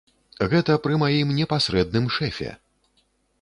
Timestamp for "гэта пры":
0.53-0.95